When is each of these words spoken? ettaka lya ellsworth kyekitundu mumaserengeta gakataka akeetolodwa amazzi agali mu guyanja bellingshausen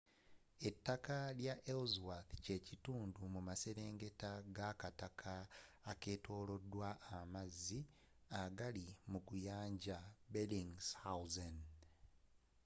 ettaka 0.69 1.17
lya 1.39 1.55
ellsworth 1.71 2.31
kyekitundu 2.45 3.21
mumaserengeta 3.33 4.31
gakataka 4.57 5.35
akeetolodwa 5.91 6.89
amazzi 7.19 7.79
agali 8.43 8.85
mu 9.11 9.19
guyanja 9.27 9.97
bellingshausen 10.33 11.55